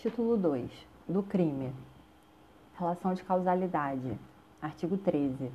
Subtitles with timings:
[0.00, 0.70] Título 2.
[1.06, 1.74] Do crime.
[2.78, 4.18] Relação de causalidade.
[4.62, 5.52] Artigo 13.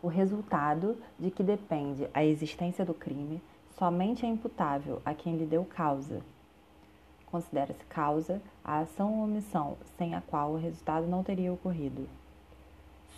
[0.00, 3.42] O resultado de que depende a existência do crime
[3.76, 6.22] somente é imputável a quem lhe deu causa.
[7.26, 12.08] Considera-se causa a ação ou omissão sem a qual o resultado não teria ocorrido.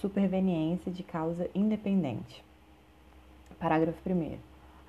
[0.00, 2.42] Superveniência de causa independente.
[3.58, 4.38] Parágrafo 1.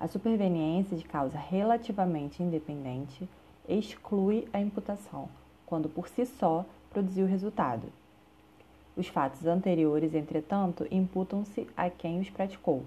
[0.00, 3.28] A superveniência de causa relativamente independente
[3.68, 5.28] exclui a imputação,
[5.74, 7.88] quando por si só produziu resultado.
[8.96, 12.84] Os fatos anteriores, entretanto, imputam-se a quem os praticou.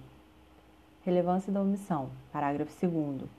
[1.04, 2.09] Relevância da omissão.
[2.31, 3.30] Parágrafo 2.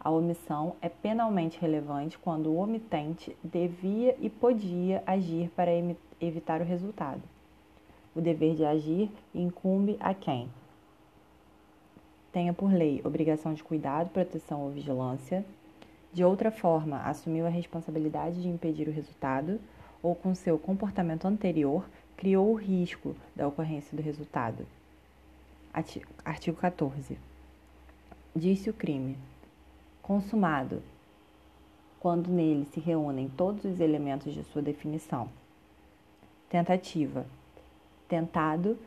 [0.00, 5.70] A omissão é penalmente relevante quando o omitente devia e podia agir para
[6.20, 7.22] evitar o resultado.
[8.12, 10.48] O dever de agir incumbe a quem?
[12.32, 15.44] Tenha por lei obrigação de cuidado, proteção ou vigilância.
[16.16, 19.60] De outra forma, assumiu a responsabilidade de impedir o resultado
[20.02, 21.86] ou com seu comportamento anterior
[22.16, 24.66] criou o risco da ocorrência do resultado.
[26.24, 27.18] Artigo 14.
[28.34, 29.18] Disse o crime.
[30.00, 30.82] Consumado,
[32.00, 35.28] quando nele se reúnem todos os elementos de sua definição.
[36.48, 37.26] Tentativa.
[38.08, 38.78] Tentado,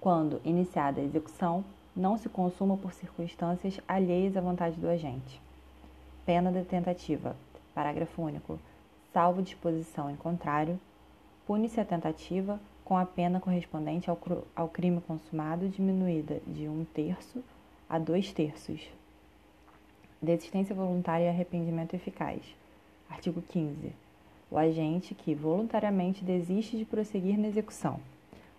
[0.00, 1.64] quando iniciada a execução,
[1.96, 5.44] não se consuma por circunstâncias alheias à vontade do agente.
[6.26, 7.36] Pena da tentativa.
[7.72, 8.58] Parágrafo único.
[9.12, 10.78] Salvo disposição em contrário,
[11.46, 14.18] pune-se a tentativa com a pena correspondente ao,
[14.56, 17.44] ao crime consumado diminuída de um terço
[17.88, 18.90] a dois terços.
[20.20, 22.42] Desistência voluntária e arrependimento eficaz.
[23.08, 23.92] Artigo 15.
[24.50, 28.00] O agente que voluntariamente desiste de prosseguir na execução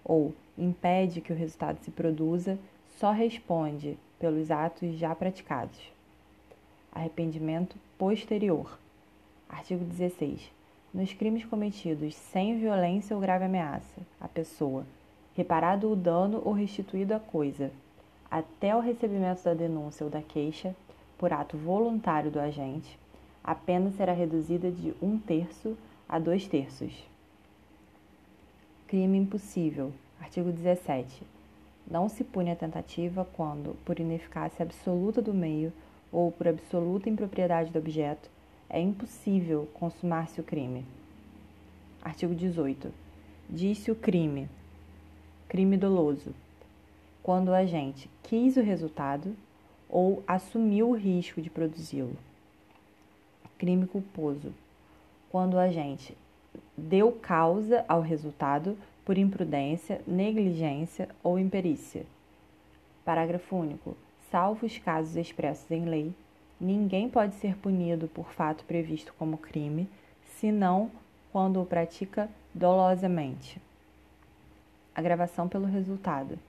[0.06, 2.58] ou impede que o resultado se produza
[2.98, 5.97] só responde pelos atos já praticados.
[6.98, 8.80] Arrependimento posterior.
[9.48, 10.58] Artigo 16
[10.92, 14.83] nos crimes cometidos sem violência ou grave ameaça à pessoa,
[15.36, 17.71] reparado o dano ou restituído a coisa,
[18.32, 20.76] até o recebimento da denúncia ou da queixa,
[21.20, 22.98] por ato voluntário do agente,
[23.44, 25.77] a pena será reduzida de um terço
[26.10, 26.92] a dois terços.
[28.88, 29.94] Crime impossível.
[30.20, 31.21] Artigo 17.
[31.86, 35.71] Não se pune a tentativa quando, por ineficácia absoluta do meio
[36.12, 38.30] ou por absoluta impropriedade do objeto,
[38.70, 40.86] é impossível consumar-se o crime.
[42.02, 42.92] Artigo 18.
[43.50, 44.50] Disse o crime.
[45.48, 46.34] Crime doloso.
[47.23, 49.36] Quando o agente quis o resultado
[49.90, 52.16] ou assumiu o risco de produzi-lo.
[53.58, 54.54] Crime culposo.
[55.30, 56.16] Quando o agente
[56.78, 62.06] deu causa ao resultado por imprudência, negligência ou imperícia.
[63.04, 63.95] Parágrafo único.
[64.30, 66.14] Salvo os casos expressos em lei,
[66.60, 69.88] Ninguém pode ser punido por fato previsto como crime,
[70.39, 70.89] senão
[71.32, 73.61] quando o pratica dolosamente.
[74.95, 76.39] Agravação pelo resultado.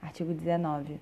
[0.00, 0.98] Artigo 19.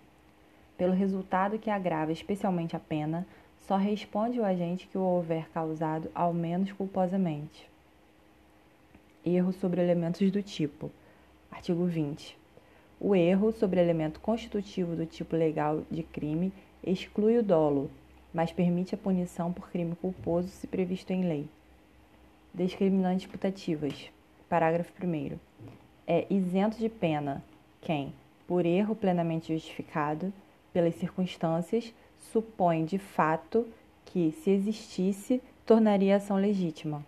[0.77, 3.25] Pelo resultado que agrava especialmente a pena,
[3.69, 7.71] só responde o agente que o houver causado ao menos culposamente.
[9.25, 10.91] Erro sobre elementos do tipo.
[11.53, 12.37] Artigo 20.
[12.99, 16.51] O erro sobre elemento constitutivo do tipo legal de crime
[16.83, 17.91] exclui o dolo,
[18.33, 21.47] mas permite a punição por crime culposo se previsto em lei.
[22.55, 24.11] Discriminantes putativas.
[24.49, 25.39] Parágrafo 1.
[26.07, 27.45] É isento de pena
[27.83, 28.15] quem,
[28.49, 30.33] por erro plenamente justificado
[30.73, 31.93] pelas circunstâncias,
[32.33, 33.67] supõe de fato
[34.07, 37.05] que, se existisse, tornaria a ação legítima.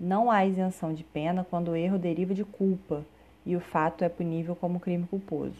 [0.00, 3.04] Não há isenção de pena quando o erro deriva de culpa
[3.46, 5.56] e o fato é punível como crime culposo.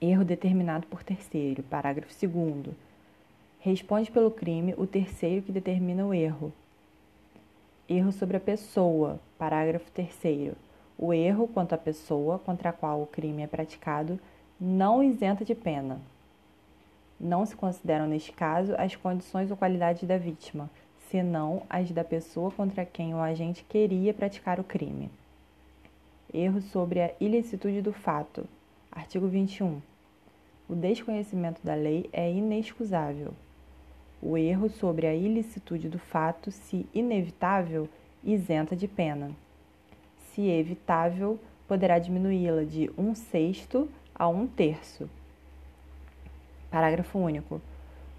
[0.00, 1.62] Erro determinado por terceiro.
[1.62, 2.74] Parágrafo 2.
[3.60, 6.52] Responde pelo crime o terceiro que determina o erro.
[7.88, 9.20] Erro sobre a pessoa.
[9.38, 10.54] Parágrafo 3.
[10.98, 14.18] O erro quanto à pessoa contra a qual o crime é praticado
[14.60, 16.00] não isenta de pena.
[17.18, 20.68] Não se consideram, neste caso, as condições ou qualidades da vítima,
[21.08, 25.08] senão as da pessoa contra quem o agente queria praticar o crime.
[26.34, 28.48] Erro sobre a ilicitude do fato.
[28.90, 29.82] Artigo 21.
[30.66, 33.34] O desconhecimento da lei é inexcusável.
[34.22, 37.86] O erro sobre a ilicitude do fato, se inevitável,
[38.24, 39.30] isenta de pena.
[40.30, 41.38] Se evitável,
[41.68, 45.10] poderá diminuí-la de um sexto a um terço.
[46.70, 47.60] Parágrafo único.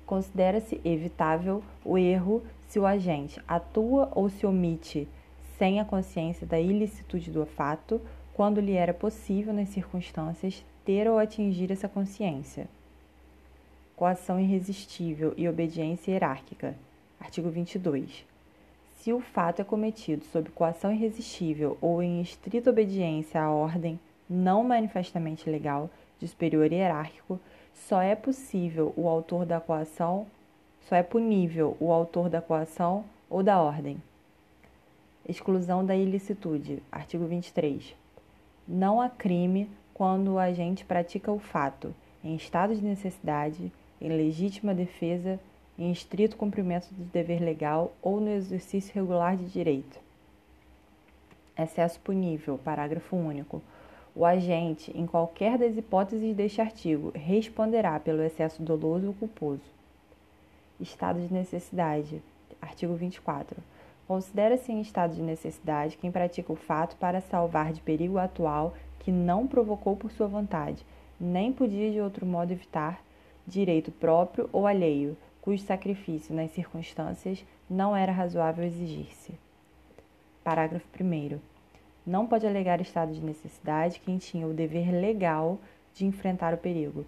[0.06, 5.08] Considera-se evitável o erro se o agente atua ou se omite
[5.58, 8.02] sem a consciência da ilicitude do fato,
[8.34, 12.68] quando lhe era possível, nas circunstâncias, ter ou atingir essa consciência.
[13.96, 16.76] Coação irresistível e obediência hierárquica.
[17.20, 18.26] Artigo 22.
[18.98, 24.64] Se o fato é cometido sob coação irresistível ou em estrita obediência à ordem não
[24.64, 25.90] manifestamente legal
[26.20, 27.40] de superior hierárquico,
[27.74, 30.26] só é possível o autor da coação,
[30.88, 34.02] só é punível o autor da coação ou da ordem.
[35.28, 36.84] Exclusão da ilicitude.
[36.92, 37.96] Artigo 23.
[38.68, 43.72] Não há crime quando o agente pratica o fato em estado de necessidade,
[44.02, 45.40] em legítima defesa,
[45.80, 49.98] em estrito cumprimento do dever legal ou no exercício regular de direito.
[51.58, 52.58] Excesso punível.
[52.58, 53.62] Parágrafo único.
[54.14, 59.64] O agente, em qualquer das hipóteses deste artigo, responderá pelo excesso doloso ou culposo.
[60.82, 62.22] Estado de necessidade.
[62.62, 63.58] Artigo 24.
[64.08, 69.12] Considera-se em estado de necessidade quem pratica o fato para salvar de perigo atual que
[69.12, 70.86] não provocou por sua vontade,
[71.20, 73.02] nem podia de outro modo evitar,
[73.46, 79.34] direito próprio ou alheio, cujo sacrifício, nas circunstâncias, não era razoável exigir-se.
[80.44, 81.40] Parágrafo 1.
[82.06, 85.58] Não pode alegar estado de necessidade quem tinha o dever legal
[85.94, 87.06] de enfrentar o perigo.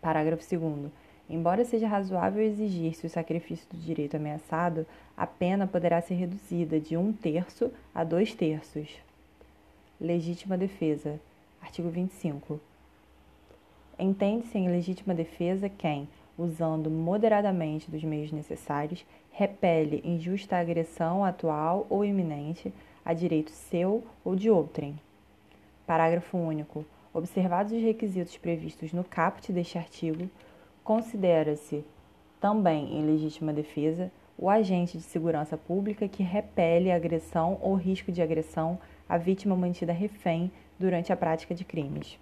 [0.00, 0.90] Parágrafo 2.
[1.28, 4.86] Embora seja razoável exigir-se o sacrifício do direito ameaçado,
[5.16, 8.88] a pena poderá ser reduzida de um terço a dois terços.
[10.00, 11.20] Legítima defesa.
[11.60, 12.58] Artigo 25.
[13.98, 16.08] Entende-se em legítima defesa quem,
[16.38, 22.72] usando moderadamente dos meios necessários, repele injusta agressão atual ou iminente
[23.04, 24.98] a direito seu ou de outrem.
[25.86, 26.86] Parágrafo único.
[27.12, 30.30] Observados os requisitos previstos no caput deste artigo,
[30.88, 31.84] considera-se
[32.40, 38.10] também em legítima defesa o agente de segurança pública que repele a agressão ou risco
[38.10, 42.18] de agressão à vítima mantida refém durante a prática de crimes.